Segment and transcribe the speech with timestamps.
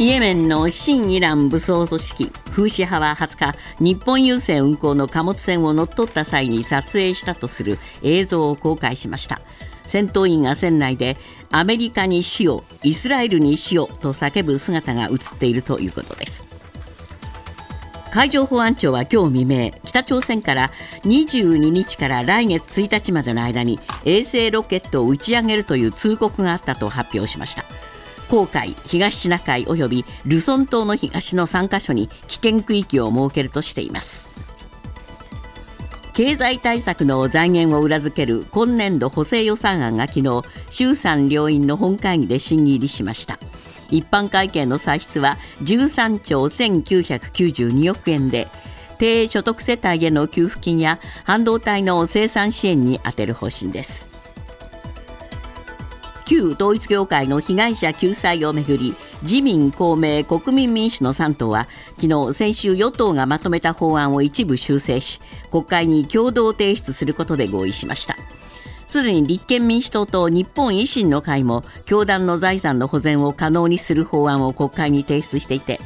[0.00, 9.38] イエメンの新イラン武装組織フーシ派は20日日本郵船運航の貨物船を乗っ取った際に撮影したとする映像を公開しました。
[9.84, 11.16] 戦闘員が船内で
[11.52, 16.44] アメリカに死をイスラエルに死をと叫ぶ姿が映っているということです。
[18.10, 20.70] 海上保安庁は今日未明北朝鮮から
[21.02, 27.64] 22日から来月1日までの間に衛星ロケットを打ち上げるという通告があったと発表しました。
[28.34, 34.28] 黄海東シナ海及びルソン島の東の3カ所に危険区域を設けるとしています。
[36.14, 43.38] 経済対策の財源を裏付ける今年度補正予算案が昨日衆参両院の本会議で審議入りしました。
[43.90, 48.48] 一般会計の歳出は13兆1992億円で
[48.98, 54.13] 低所得世帯への給付金や半導体の生産支援に充てる方針です。
[56.26, 68.16] 旧統一教会の被害者救済をめぐり自民公明国民民主の3党は昨日先週与党がまとめた法案を一部修正し国会に共同提出することで合意しました。
[68.86, 75.80] すでに立憲民主党と日本維新の会も教団の財産の保全を可能にする法案を国会に提出していて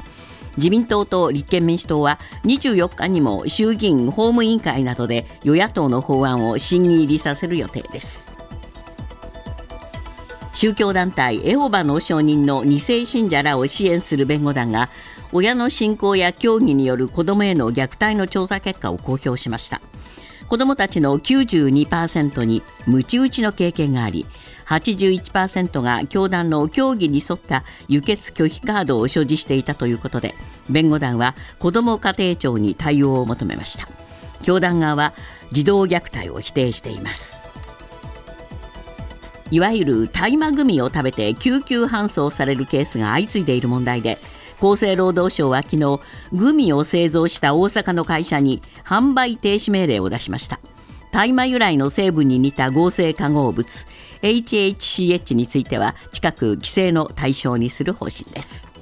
[0.59, 8.38] 自民党と立憲民主党は24日にも衆議院法務委員会などで与野党の法案を審議入りさせる予定です。
[10.59, 14.89] 宗教団体エホバの証人の2世信者らを支援する弁護団が
[15.31, 19.81] 親の信仰や教義による子どもへの虐待の調査結果を公表しました。
[20.49, 24.27] 子どもたちの92%にムチ打ちの経験があり
[24.67, 30.35] 81%が教団の教義に沿った輸血拒否カードを所持していたということで
[30.69, 33.87] 弁護団は子ども家庭庁に対応を求めました。
[34.43, 35.15] 教団側は
[35.53, 37.48] 児童虐待を否定しています。
[39.51, 44.19] いわゆる大麻グミを食べて救急搬送されるケースが相次いでいる問題で
[44.59, 46.01] 厚生労働省は昨日
[46.33, 50.61] グミを製造した大阪の会社に販売停止命令を出しました。
[51.11, 53.87] 大麻由来の成分に似た合成化合物
[54.23, 58.78] HHCH については近く規制の対象にする方針です。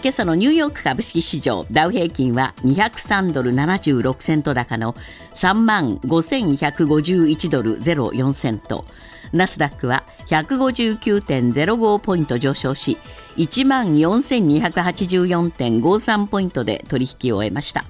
[0.00, 4.94] 今朝のニューヨーク株式市場ダウ平均は203ドル76セント高の
[5.34, 8.84] 3万5151ドル04セント。
[9.32, 12.96] ナスダックは159.05ポイント上昇し
[13.38, 17.82] 1万4284.53ポイントで取引を終えました。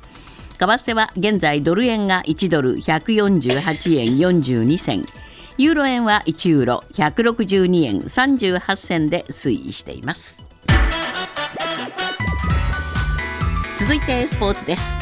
[0.58, 5.04] 為替は現在ドル円が1ドル148円42銭。
[5.58, 10.47] ユーロ円は1ユーロ162円38銭で推移しています。
[13.88, 14.98] 続いてスポーツです。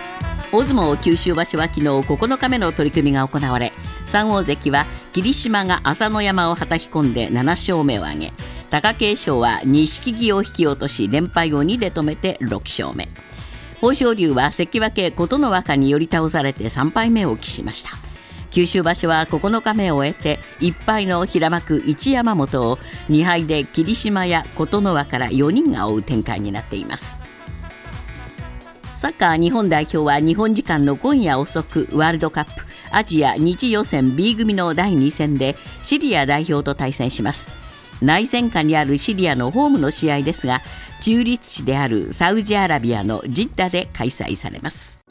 [0.53, 3.73] 大相撲九州場所は昨日9日目の取り組みが行われ
[4.05, 8.33] 3大関は霧島が朝乃山をはたき込んで7勝目を挙げ
[8.71, 13.09] 貴景勝は錦木を引き落とし連敗を2で止めて6勝目。
[13.83, 17.91] 豊昇龍は関脇琴ノ若に寄り倒されて3敗目を喫しました。
[18.53, 22.77] 九州場所は9日目を終えて1敗の平幕一山本を
[23.09, 27.19] 2敗で霧島や琴ノ若から4人が追う展開になっています。
[28.97, 37.53] サッカー日本代表は日本時間の今夜遅くワールドカップアジア2次予選 B 組の第2戦でシリア代表と対戦します。
[38.01, 40.63] 内戦下にあるシリアのホームの試合ですが
[41.03, 45.05] 中立地であるサウジアラビアのジッダで開催されます。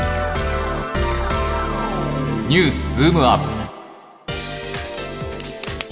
[2.47, 3.67] ニュースズームアッ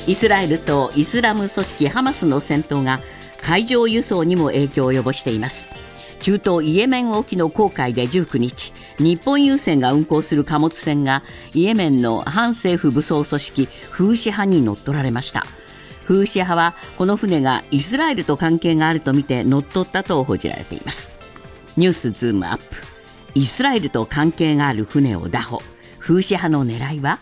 [0.06, 0.12] プ。
[0.12, 3.00] イスラエルとイスラム組織ハマスの戦闘が
[3.44, 5.70] 海上輸送にも影響を及ぼしています
[6.24, 11.22] 中東イエメン沖の航海で19日日本郵船が運航する貨物船が
[11.54, 15.46] イエメンの反政府武装組織フーシ派に乗っ取られました。
[16.06, 21.10] フーシ派はこの船がイスラエルと関係があるとみて乗っ取ったと報じられています。
[21.76, 22.64] ニュースズームアップ。
[23.36, 25.62] イスラエルと関係がある船を拿捕
[26.00, 27.20] フーシ派の狙いは？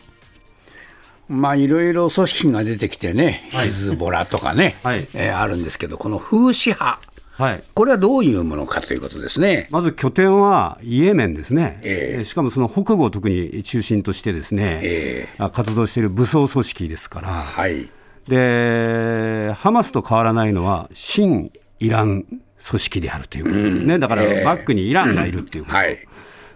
[1.27, 6.99] まあいろいろ組織が出てきてね、ヒズボラとかね、はい、えー、あるんですけど、このフーシ派、
[7.31, 9.67] はい、これはどういうものかということですね。
[9.71, 17.89] まず拠点はイエメンですね、えー、しかもその北部を特に中心としてですね、えー、活動している武装組織ですから、はい、
[18.27, 22.25] でハマスと変わらないのは、新イラン
[22.63, 25.77] 組織であるということですね、うん、だからバックにイランがいるっていうこと。
[25.77, 25.83] うん。
[25.83, 26.07] はい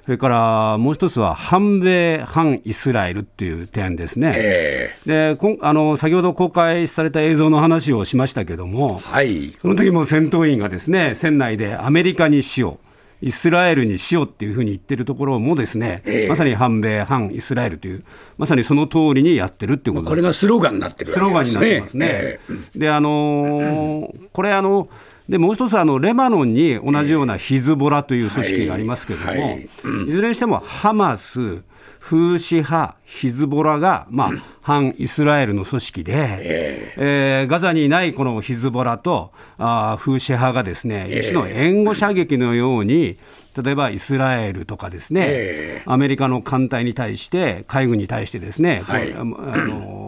[0.06, 18.04] それからもう一つは反米、反イスラエルっていう点ですね、えー、でこあの先ほど公開された映像の話をしましたけども、はい、その時も戦闘員がですね船内でアメリカにしよう、イスラエルにしようっていうふうに言ってるところもですね、えー、まさに反米、反イスラエルという、
[18.38, 21.19] まさにその通りにやってるっていうことこれがスローガンになってるわけですね。
[21.19, 22.08] スローガンになってますね。
[22.12, 24.88] えー、であのー、これあの
[25.30, 29.42] でもう一つあの、レバノンに同じようなヒズボラという組織がありますけれども、はい。
[29.42, 29.69] はい。
[30.07, 31.63] いずれにしてもハマス、
[32.06, 34.31] フーシ派、ヒズボラが、まあ、
[34.62, 37.01] 反イスラエルの組織で、えー、
[37.42, 43.18] えー、ガザにないこのヒズボラとあフーシ派がですね、一の援護射撃のように、
[43.60, 50.05] 例えばイスラエルとかですね、えー、アメリカの艦隊に対して、海軍に対してですね、はい、あの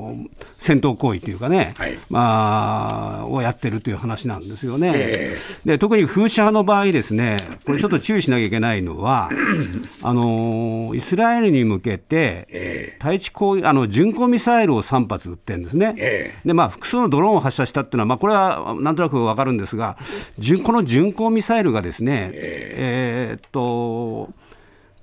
[0.57, 4.91] 戦闘行為というかね、はい、まあ、をやってるという話なんですよね。
[4.95, 9.29] えー、で特に風刺派の場合ですね、これちょっと注意しなきゃいけないのは、
[10.01, 15.95] あのイスラエルに向けて、対地攻あの巡航ミサイルを3発撃ってるんですね。
[15.97, 19.97] えー、でまあ、複数のドローンを発射したっていうのは、まあ、これはなんとなく分かるんですが、
[20.63, 24.33] この巡航ミサイルがですね、えーっと、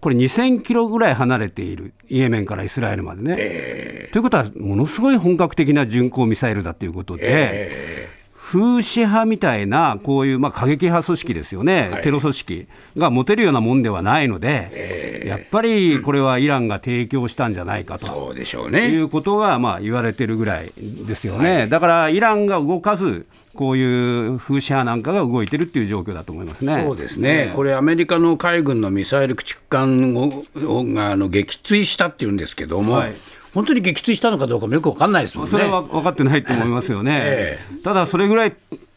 [0.05, 3.37] これ2000キロぐらい離れている、イエメンからイスラエルまでね。
[3.39, 12.69] えー、ということは、ものすごい本格的な巡航ミサイルだということで、えー風刺派みたいな、こういうまあ過激派組織ですよね、はい、テロ組織
[12.99, 23.83] が持てるようなもんではないので、えー、やっぱりこれはイランが提供したんじゃないかと、そうでしょうね、いうことがまあ言われてるぐらいですよね、はい、だからイランが動かず、こうい
[24.27, 26.85] う風刺派なんかが動いてるっていう状況だと思いますね。
[26.85, 33.15] そうですね、これ、アメリカの海軍のミサイル駆逐艦をがあの撃墜したっていうんですけども、はい、
[33.55, 35.51] 本当に撃墜したのかどうかもよく分かんないですもんね。
[35.53, 37.21] それは分かってないと思いますよね。
[37.23, 38.55] えー、ただそれぐらい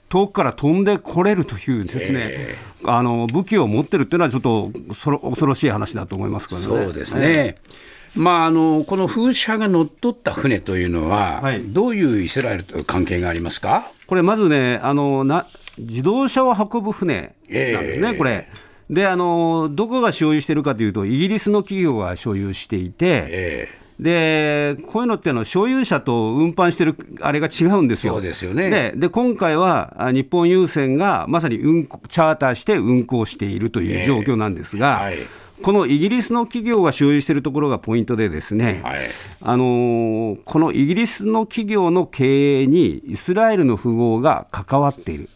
[0.10, 6.68] 遠くから飛んでこれるというですね、えー、あの武器を持ってるっていうのは、ちょっと恐ろしい話だと思いますからね。
[6.68, 7.58] そうですね、
[8.16, 13.92] まあ、あのこの風刺派が乗っ取った船というのは、はい、どういうイスラエルと関係がありますか？
[14.08, 15.46] これ、まずねあのな、
[15.78, 18.48] 自動車を運ぶ船なんですね、えー、これ。
[18.90, 28.14] であの、どこが所有しているかというと、イギリスの企業が所有していて、えー、でこういうのっての所有者と運搬してるあれが違うんですよ。
[28.14, 35.00] そうですよねでで今回は日本郵船がまさに運チャーターして運航しているという状況なんですが。
[35.10, 35.28] えーはい
[35.62, 39.00] このイギリスの企業が所有しているところがポイントで、ですね、はい、
[39.42, 45.30] あのこのイギリスの企業の経営にイスラエルの富豪が関わっている。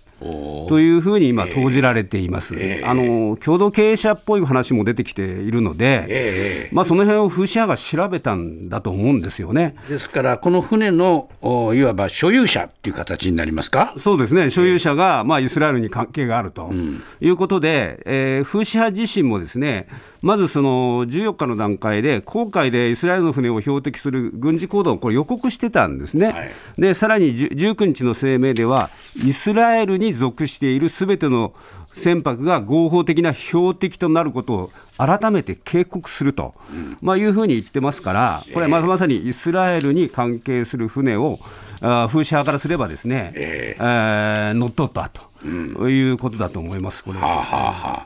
[0.70, 9.76] というふうに今、投じられています、えー、あの共同経営者っぽい話も出てきているので、えー、まあ、その辺を風刺派が調べたんだと思うんですよね。
[9.90, 11.30] ですから、この船の
[11.74, 13.94] いわば所有者っていう形になりますか？
[13.98, 16.72] そうですね、所有者が、まあ、イスラエルに関係があると
[17.20, 19.88] いうことで、えー、風刺派自身もですね、
[20.22, 28.92] まずその14日の段階で、航海でイスラエルの船を標的する軍事行動をこれ予告してたんですね、はい、でさらに19日の声明では、
[29.26, 31.54] イスラエルに属しているすべての
[31.94, 41.40] 船舶が合法的な標的となることを改めて警告すると、うん、まあ、いうふうに言ってますから、これはまさにイスラエルに関係する船を、
[41.84, 47.28] あ風刺派からすればですね、えー、えー、乗っ取ったと、うん、いうことだと思います、これは。
[47.28, 48.06] はあはあ、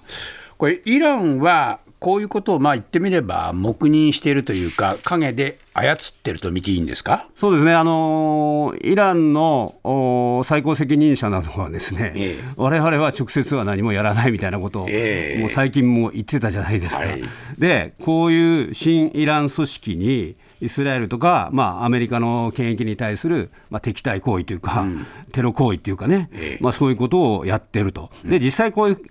[0.57, 7.27] これイランはこういうことをまあ言ってみれば、黙認しているというか、影で操ってると見ていいんですか？
[7.35, 17.03] そうですね、あのイランの最高責任者などは、ですね、われわれは直接は何もやらないみたいなことを、えー、もう最近も言ってたじゃないですか。
[17.05, 17.23] はい、
[17.57, 28.09] で、こういう新イラン組織に、イスラエルとか、まあ、アメリカの権益に対する、まあ、敵対行為というか、うん、テロ行為というかね、えー、まあ、そういうことをやってると。
[28.23, 29.01] で実際こういう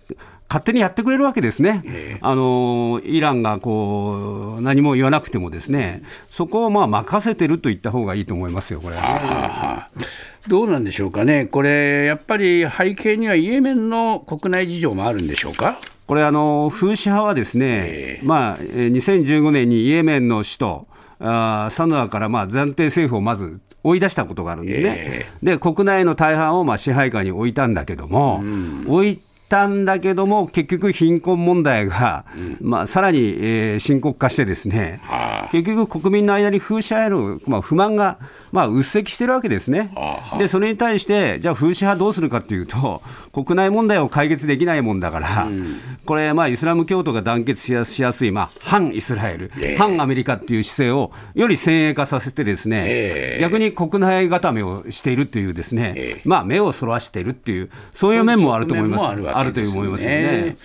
[0.49, 6.03] 勝手にやってくれるわけですね、えー、あのイランがこう何も言わなくても、ですね。
[6.31, 10.07] そこをまあ任せてると言った方がいいと思いますよ、これは、ね。
[10.49, 15.79] どうなんでしょうかね、これ、やっぱり背景にはイエメンの国内事情もあるんでしょうか？
[16.07, 20.87] これあの、風刺派はですね、えー、まあ、2015年にイエメンの首都
[21.21, 29.21] あサヌアからまあ暫定政府をまず追い出したことがあるんですね、えー、で国内の大半をまあ支配下に置いたんだけども、うん、置い
[29.55, 38.19] たんだけども、結局、貧困問題が、うん、まあ、さらに、えー、深刻化して、ですね、はあ、結局、国民の間に風車への、まあ、不満が、
[38.55, 39.91] まあ、うっせきしてるわけですね。
[39.97, 59.05] はあ、で、それに対して、じゃあ、風刺派どうするかっていうと、国内問題を解決できないもんだから、うん、これ、まあ、イスラム教徒が団結しやすい、まあ、反イスラエル、えー、反アメリカっていう姿勢をより先鋭化させて、ですね、えー、逆に国内固めをしているという、ですね、えー、まあ、目をそらしているっていう、そういう面もあると思います。
[59.05, 60.57] あると思いますよね。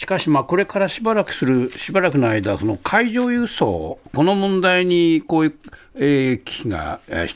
[0.00, 5.54] しかし、まあ、これからしばらくする、しばらくの間、その海上輸送、この問題にこういう、
[5.94, 7.26] えー、危機が、え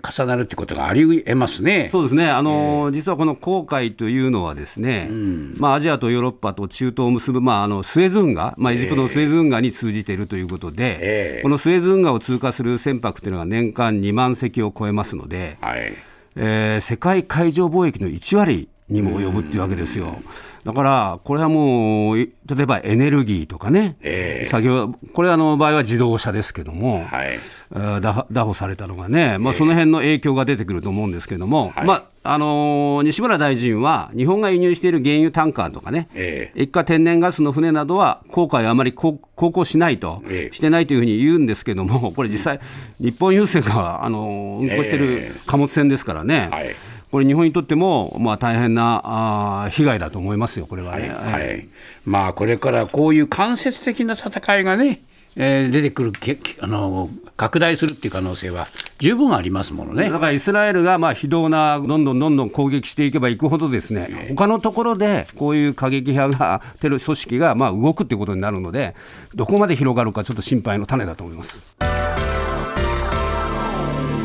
[0.00, 1.88] ー、重なるということがありえますね。
[1.90, 15.92] そうですね、あの、えー、実はこの航海というのは、ですね、うん、まあ、アジアとヨーロッパと中東を結ぶ、まあ、あのスエズ運河、まあ、エジプトのスエズ運河に通じているということで、えー、このスエズ運河を通過する船舶というのが年間2万隻を超えますので、はい。
[16.36, 20.20] えー、世界海上貿易の1割にも及ぶっていうわけですよ。
[20.68, 22.28] だから、これはもう、例
[22.60, 27.38] えばエネルギーとかね、えー、作業、これはの場合は自動車ですけども、はい、
[27.70, 40.22] 拿捕されたのがね、まあ、その辺の影響が出てくると思うんですけども、えー、まああのー、西村大臣は、日本が輸入している原油タンカーとかね、えー、液化天然ガスの船などは、航海あまり航行しないと、
[40.52, 42.60] してないというふうに言うんですけども、これ、実際、
[43.00, 46.50] 日本郵船が、あのー、運航している貨物船ですからね。
[46.52, 46.76] はい
[47.10, 51.08] これ、日本にとっても、まあ、大変なあ被害だと思いますよ、これはね。
[51.08, 51.68] はい、はい、
[52.04, 55.00] まあ、これからこういう間接的な戦いがね、
[55.36, 58.66] えー、出てくるけあの、拡大するっていう可能性は
[58.98, 60.10] 十分ありますものね。
[60.10, 68.96] だからイスラエルがまあ非道な、どんどんどんどん攻撃していけばいくほど、ですね、他のところでこういう過激派が、テロ組織がまあ動くっていうことになるので、
[69.34, 71.76] どこまで広がるか、ちょっと心配の種だと思います。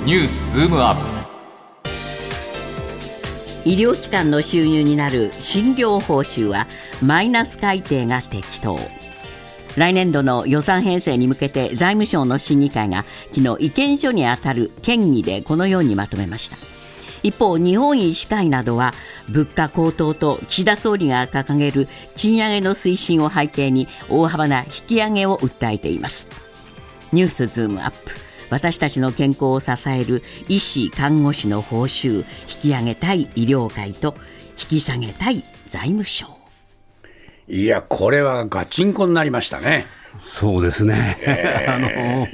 [0.05, 1.22] ニュースズームアップ
[3.65, 6.67] 医療機関の収入になる診療報酬は
[7.01, 8.77] マイナス改定が適当。
[9.77, 16.57] 来年度の予算編成に向けて財務省の審議会が昨日意見書にあたる県議でこのようにまとめました。
[17.23, 18.93] 一方日本医師会などは
[19.29, 26.27] 物価高騰と岸田総理が掲げる賃上げの推進を背景に大幅な引き上げを訴えています。
[27.13, 28.22] ニュースズームアップ。
[28.53, 32.23] 私たちの健康を支える医師・看護師の報酬引
[32.61, 34.13] き上げたい医療界と
[34.61, 36.27] 引き下げたい財務省。
[37.47, 39.87] いやこれはガチンコになりましたね。
[40.19, 42.27] そうですね、えー、 あの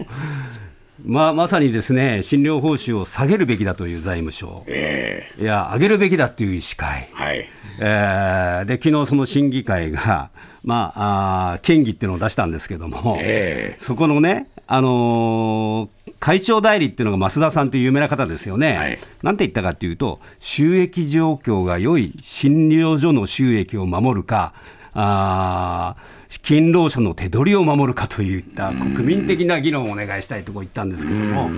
[1.06, 7.48] まあ、まさにですね診療報酬を下げるべきだという財務省、えー、いや、上げるべきだという医師会、はい
[7.80, 10.32] えー、で昨日その審議会が、
[10.64, 24.54] まあ、あ県議っていうのを出したんですけども、えー、そこのね、あのー、会長代理っていうのが増田さんという有名な方ですよね、はい、なんて言ったかというと、収益状況が良い診療所の収益を守るか、
[24.94, 25.96] あ
[26.44, 31.50] 勤労者の手取りを守るかといった国民的な議論をお願いしたいとこ言ったんですけども。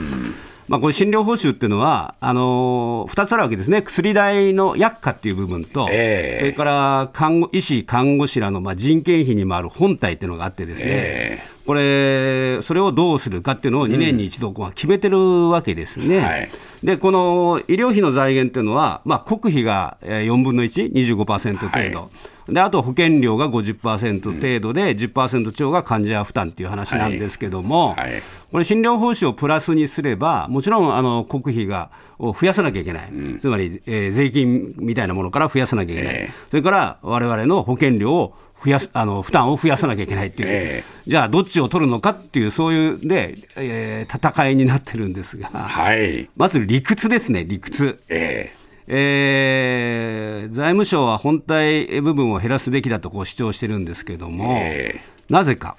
[0.67, 16.17] まあ、これ診療報酬っていうのは、あのー、2つあるわけですね、薬代の薬価っていう部分と、えー、それから看護医師、看護師らのまあ人件費にもある本体っていうのがあってですね、えー、これ、それをどうするかっていうのを2年に一度決めてるわけですね。
[16.17, 16.49] うんはい、
[16.83, 21.99] で、この医療費の財源っていうのは、まあ、国費が4分の1、25%程度。
[21.99, 22.05] は
[22.49, 22.53] い。
[22.53, 28.11] であと保険料が50%程度で、10%超が患者負担っていう話なんですけども、はい。
[28.11, 47.99] はい、これ、診療報酬をプラスにすれば、もちろんあの国費がを増やさなきゃいけない、うん、つまり、えー、税金みたいなものから増やさなきゃいけない、えー、それからわれわれの保険料を増やすあの負担を増やさなきゃいけないっていう、えー、じゃあ、どっちを取るのかっていう、そういうで、えー、戦いになってるんですが、はい、まず理屈ですね、理屈。
[48.07, 55.75] えーえー、財務省は本体部分を減らすべきだとこう主張してるんですけども、えー、なぜか。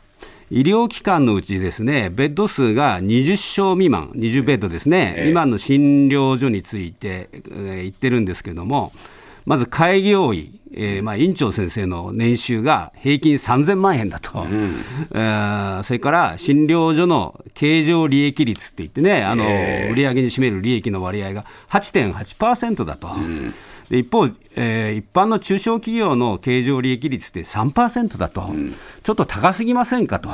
[0.50, 8.92] 医療機関のうちですね、ベッド数が20床未満、20ベッドですね、えー、未満の診療所について、えー、言ってるんですけども、
[9.44, 14.76] まず開業医、えーまあ、院長先生の年収が平均3000万円だと、うん、
[15.12, 23.08] えー、それから診療所の経常利益率って言ってね、あの、えー、売上に占める利益の割合が8.8%だと。
[23.08, 23.54] うん。
[23.90, 30.30] で一方、えー、一般の中小企業の経常利益率って3%だと、うん、ちょっと高すぎませんかと。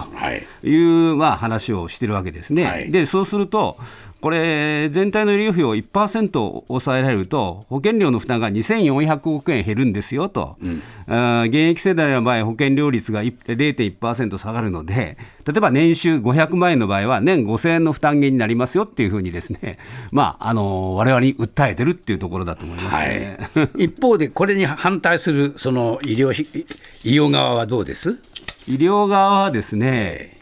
[0.63, 0.69] い。
[0.69, 2.65] う、はい、まあ、話をしてるわけですね。
[2.65, 3.77] はい、でそうすると
[4.21, 19.79] これ、全体の医療費を1%抑えられると、保険料の負担が2400億円減るんですよと、うん、現役世代の場合、保険料率が0.1%下がるので、例えば年収500万円の場合は、年5000円の負担減になりますよっていうふうにですね、
[20.11, 26.47] まあ、あの我々に訴えてるっていうところだと思いますね、はい、 一方で、これに反対するその医療費
[27.05, 28.19] 医療側はどうです？
[28.67, 30.38] 医療側はですね、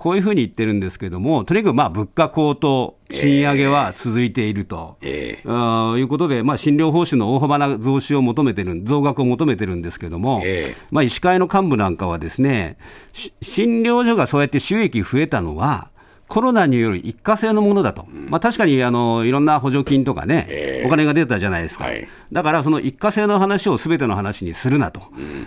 [0.00, 12.78] こういうふうに言ってるんですけれども、とにかくまあ物価高騰、賃上げは続いていると、えー、いうことで、まあ、診療報酬の大幅な増収を求めてる、増額を求めてるんですけれども、えー、まあ、医師会の幹部なんかはですね、
[13.12, 15.90] 診療所がそうやって収益増えたのは、
[16.28, 25.02] コロナによる一過性のものだと、まあ、確かにあのいろんな補助金とかね、えー、お金が出たじゃないですか、はい、だからその一過性の話をすべての話にするなと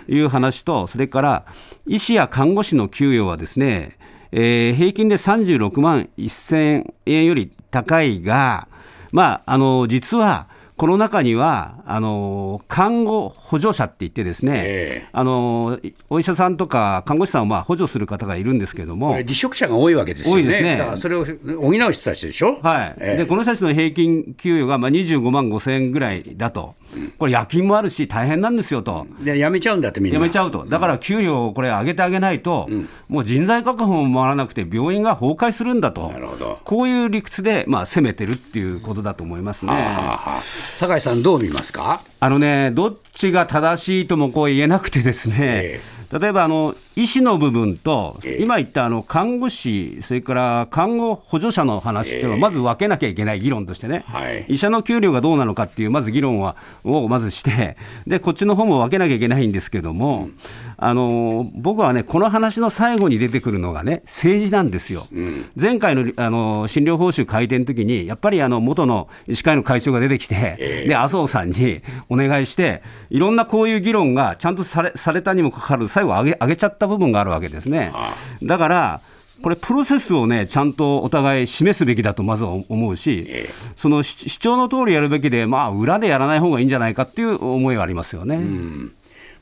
[0.06, 1.46] いう話と、それから
[1.86, 3.96] 医師や看護師の給与はですね、
[4.36, 8.66] えー、平均で36万1000円より高いが、
[9.12, 15.78] まあ、あの実はこの中にはあの看護補助者って言ってですね、えー、あの
[16.10, 20.42] お医者さんとか看護師さんをまあ補助する方がいるんですけれども離職者が多いわけですよね。
[20.42, 20.78] 多いですね。
[20.78, 21.30] だからそれを補
[21.70, 26.74] う人たちでしょ、はい、えー、でこの人たちの平均給与がまあ25万5千円ぐらいだと。
[27.18, 29.06] これ、夜勤もあるし、大変なんですよと。
[29.20, 30.18] でやめちゃうんだって、みんな。
[30.18, 36.58] やめちゃうと、だから給料をこれ、上げてあげないと、うん、もう人材確保も回らなくて、病院が崩壊するんだと、なるほど。
[36.64, 39.72] こういう理屈で、まあ、攻めてるっていうことだと思いますね。
[40.76, 42.00] 酒井さん、どう見ますか？
[42.24, 54.04] あのね、どっちが正しいともこう言えなくてですね、えー例えばあの医師の部分と、今言ったあの看護師、それから看護補助者の話っていうのは、まず分けなきゃいけない議論としてね、
[54.46, 56.54] 医者の給料がどうなのかっていう、まず議論は
[56.84, 57.76] をまずして、
[58.06, 60.28] でこっちの方も分けなきゃいけないんですけども、
[60.76, 65.04] あの僕はね、この話の最後に出てくるのがね、政治なんですよ。
[65.60, 77.92] 前回のあの診療報酬改定の時に、やっぱりあの元の医師会の会長が出てきて、で麻生さんにお願いして、いろんなこういう議論がちゃんとされされたにもかかわらず、最後上げ、上げちゃった部分があるわけですね。
[78.42, 79.00] だから
[79.42, 83.28] これ、プロセスをね、ちゃんとお互い示すべきだとまずは思うし、
[83.76, 88.38] その主張の通りやるべきで、まあ、裏でやらない方がいいんじゃないかっていう思いはありますよね。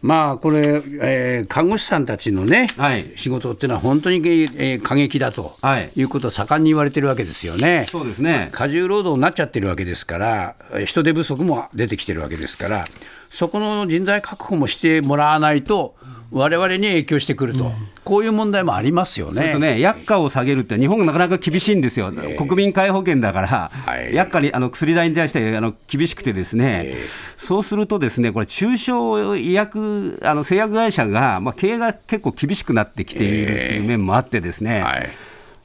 [0.03, 7.87] まあ、これ、えー、看護師さんたちのね、はい、仕事っていうのは本当に、えー、過激だと、はい、いうことを盛んに言われてるわけですよね。
[7.89, 8.49] そうですね。
[8.51, 10.57] 過重労働になっちゃってるわけですから、
[10.87, 12.85] 人手不足も出てきてるわけですから、
[13.31, 15.95] そこの人材確保もしてもらわないと、
[16.33, 17.73] われわれに影響してくると、うん、
[18.05, 19.53] こういう問題もありますよね。
[19.53, 26.99] とね、薬価を下げるって、日本がなかなか厳しいんですよ、えー、国民皆保険だから、はい、薬価にあの薬代に対してあの厳しくて、ですね、えー、
[27.37, 34.79] そうすると、ですねこれ、中小医薬あの製薬会社が、まあ、経営が結構厳しくなってきているっていう面もあってですね。
[34.79, 35.09] えーはい。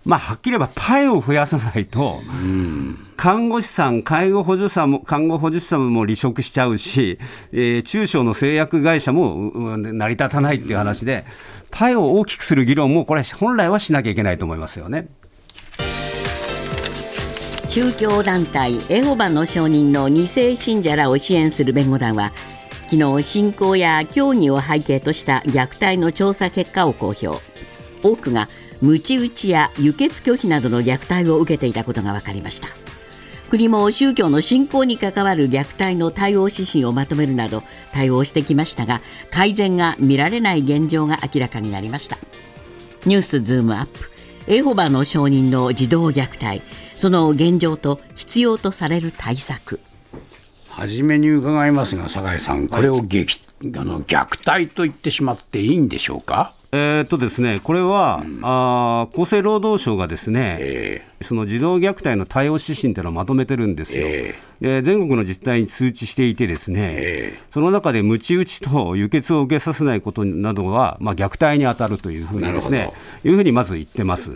[0.05, 2.21] まあ、はっきり言えばパイを増やさないと、
[3.17, 7.17] 看護師さん、介護補助者も、看護補助者も離職しちゃうし、
[7.51, 11.25] えー、中小の製薬会社も、成り立たないっていう話で、
[11.71, 15.07] パイを大きくする議論も、これ、本来はしなきゃいけないと思いますよね。
[17.69, 22.31] 宗教団体エホバの証人の2世信者らを支援する弁護団は
[22.89, 27.27] 昨日信仰や教義を背景とした虐待の調査結果を公表
[28.01, 28.47] 多くが
[28.81, 32.86] 鞭打ちや輸血拒否などの虐待を受けていたことが分かりました
[33.49, 42.17] 国も宗教の信仰に関わる虐待の対応指針をまとめるなど対応してきましたが改善が見られない現状が明らかになりました。
[43.05, 44.11] ニュースズームアップ。
[44.47, 46.61] エホバの証人の児童虐待。
[46.93, 49.79] その現状と必要とされる対策。
[50.69, 56.53] はじめに伺いますが酒井さんこれを激、あの虐待と言ってしまっていいんでしょうか？
[56.71, 72.91] えー、っとですね、これは、うん、あ厚生労働省がですね、えー、その児童虐待の対応指針というのをまとめてるんですよ、えー、全国の実態に通知していて、ですね、えー、その中で鞭打ちと輸血を受けさせないことなどは、まあ、虐待に当たるというふうにですね、
[73.23, 74.31] いうふうにまず言ってます。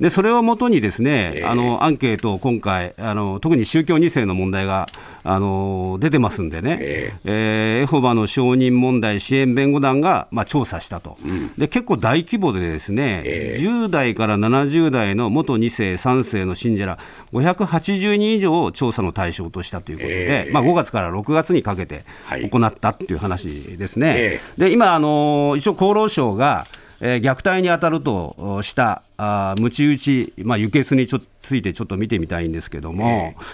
[0.00, 4.86] でそれをもとにですね、あのアンケートを今回あの、特に宗教2世の問題が
[5.24, 16.98] あの出てますんでね、えー、えー、エホバの承認問題支援弁護団が、まあ、調査したと、うん、で結構大規模で、ですね、えー、10代から70代の元2世、3世の信者ら
[17.32, 22.04] 580人以上を調査の対象としたということで、えー、まあ、5月から6月にかけて
[22.50, 24.08] 行ったっていう話ですね。
[24.08, 26.66] はい、で今あの、一応厚労省が
[27.00, 33.44] えー、虐待に当たるとしたあ鞭打ち、まあ、輸血にちょついてちょっと見てみたいんですけども、えー、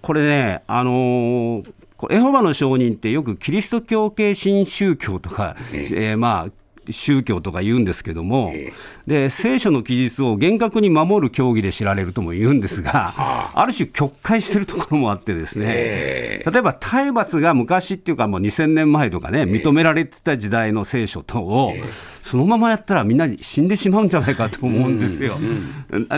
[0.00, 1.72] これね、あのー、
[2.10, 13.14] エホバの証人ってよくキリスト教系新宗教とか、えー、えー、まあ、宗教とか言うんですけども、えー、で聖書の記述を厳格に守る教義で知られるとも言うんですが、
[13.54, 25.36] ある種、曲解してるところもあって、ですね、えー、例えば体罰が昔っていうか、もう2000年前とかね、認められてた時代の聖書とを、えーそのままやったらみんな死んでしまうんじゃないかと思うんですよ。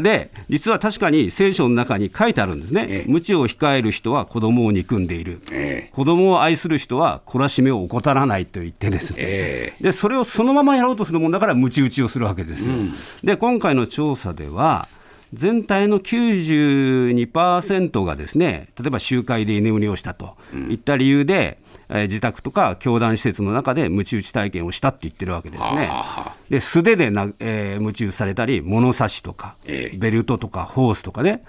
[0.03, 12.75] で、実は確かに聖書の中に書いてあるんですね、ええ、無知を控える人は子供を憎んでいる、ええ、子供を愛する人は懲らしめを怠らないと言ってですね、え、でそれをそのままやろうとするもんだから、むち打ちをするわけですよ。
[12.75, 12.91] うん、
[13.23, 14.89] で、今回の調査では、
[15.35, 20.37] 全体の92%がですね例えば集会で居眠りをしたと。
[20.71, 25.91] いった理由で、えー、自宅とか教団施設の中で鞭打ち体験をしたって言ってるわけですね。
[26.49, 31.43] で素手でな、えー、鞭打ちされたり物差しとか、えー、ベルトとかホースとかね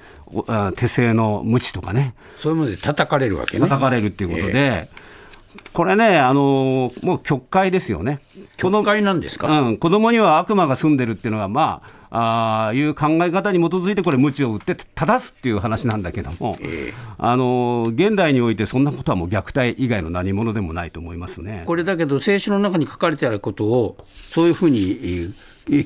[0.75, 2.15] 手製の鞭とかね。
[2.39, 3.61] そういうもので叩かれるわけね。
[3.61, 5.04] 叩かれるっていうことで、えー
[5.73, 8.19] これね、あのもう曲解ですよね。
[8.57, 21.63] 曲解なんですか、うん、子供には悪魔が住んでるっていうのが、まあ、あいう考え方に基づいてこれ、鞭を打って正すっていう話なんだけども、えー、あの現代においてそんなことはもう虐待以外の何者でもないと思いますね。
[21.65, 25.33] これだけど、聖書の中に書かれてあることを、そういうふうに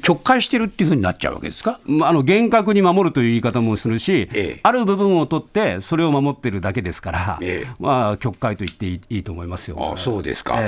[0.02, 9.94] 曲解してるっていうふうになっちゃうわけですか、まあ、あの厳格に守るという言い方もするし、ええ、ある部分を取って、それを守ってるだけですから、え、まあ、曲解と言っていいと思いますよ。
[9.96, 10.60] あそうですか、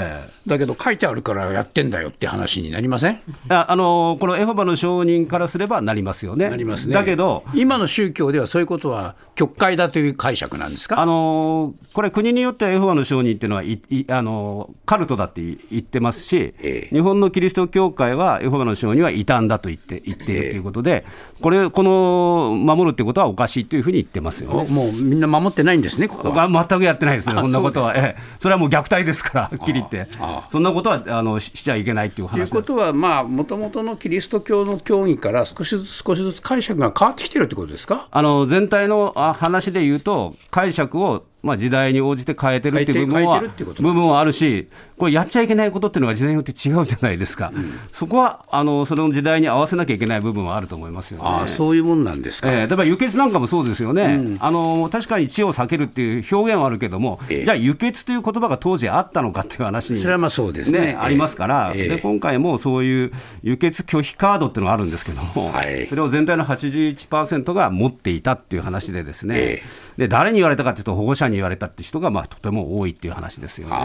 [0.48, 3.20] だけど、書いてあるからやってんだよって話になりません？
[3.50, 6.50] ああのこのエホバの証人からすればなりますよね。
[6.50, 6.94] なりますね。
[6.94, 11.00] だけど、今の宗教ではそういうことは曲解だという解釈なんですか？
[11.00, 16.54] あのこれ、国によってはエホバの証人っていうのはいいあのカルトだって言ってますし、
[16.92, 21.06] 日本のキリスト教会はエホバの証人は異端だと言って言っているということで、
[21.42, 26.48] これ、この守るってことはおかしいというふうに言ってますよ、ね、もうみんな守ってないんですね、ここは。
[26.48, 30.08] 全くやってないですね、そんなことは、ええ、それはもう虐待ですから、はっきり言って、
[30.50, 38.08] そんなことはあのしちゃいけないっていう話ということは、もともとのキリスト教の教義から少しずつ少しずつ解釈が変わってきてるってことですか？
[38.12, 44.68] あの全体の話で言うと、解釈をまあ、時代に応じて変えてるっていう部分は部分はあるし、
[45.02, 51.24] これ、やっちゃいけないことっていうのが時代によって違うじゃないですか、うん、そこはあのその時代に合わせなきゃいけない部分はあると思いますよね。
[51.26, 63.12] あそういうもんなんですか、えー、例えば輸血なんかもそうですよね、うん、あの確かに血を避けるっていう表現はあるけども、えー、じゃあ、輸血という言葉が当時あったのかっていう話に、それはまあそうですね、ねありますから、えー、で、今回もそういう
[63.42, 69.62] 輸血拒否カードっていうのがあるんですけども、はい、それを全体の81%が持っていたっていう話で、ですね、
[69.98, 73.76] で誰に言われたかというと、保護者に言われたって人がまあとても多いっていう話ですよね。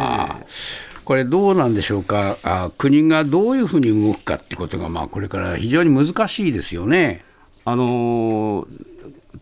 [1.07, 2.37] これ、どうなんでしょうか？
[2.43, 7.25] あ、国がどういうふうに動くかってことが、まあ、これから非常に難しいですよね。
[7.65, 8.67] あの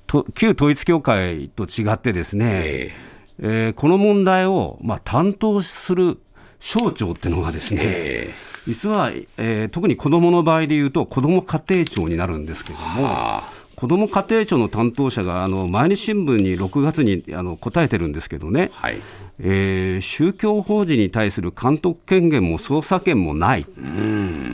[0.07, 6.19] と旧統一教会と違ってですね、えー、えー、この問題を、まあ、担当する
[6.61, 13.43] 省庁っていうのがですね、えー、実は、えー、特に子どもの場合でいうと、子ども家庭庁になるんですけども。
[13.77, 19.01] 子ども家庭庁の担当者があの毎日新聞に6月にあの答えてるんですけどね、はい、
[19.41, 23.67] えー、宗教法人に対する監督権限も捜査権もない、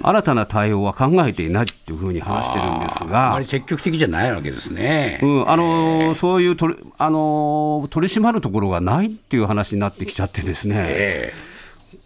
[0.03, 10.75] 新たな対応は考えていないというふうに話してるんですが、あまり積極的じゃないわけですね、うん、あのそういう取り,、あの取り締まるところがないっていう話になってきちゃってですね。
[10.79, 11.51] えー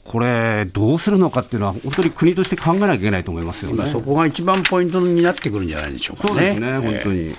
[0.05, 6.29] これ、どうするのかっていうのは、本当に国として考えなきゃいけないと思いますよね、そこが一番ポイントになってくるんじゃないでしょうかね。
[6.29, 7.35] そうですね、本当に、